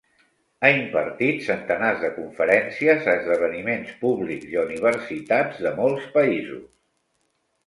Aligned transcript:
Ha 0.59 0.69
impartit 0.75 1.43
centenars 1.47 1.99
de 2.05 2.09
conferències 2.15 3.09
a 3.11 3.15
esdeveniments 3.21 3.93
públics 4.01 4.49
i 4.55 4.59
a 4.59 4.65
universitats 4.71 5.61
de 5.69 5.75
molts 5.83 6.09
països. 6.19 6.67